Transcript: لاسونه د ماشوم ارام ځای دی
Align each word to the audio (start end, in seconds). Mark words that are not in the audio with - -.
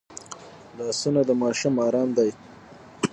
لاسونه 0.77 1.21
د 1.27 1.31
ماشوم 1.41 1.73
ارام 1.87 2.09
ځای 2.17 2.29
دی 2.35 2.41